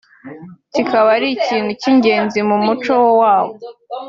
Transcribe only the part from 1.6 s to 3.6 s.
cy’ingenzi mu muco wo wabo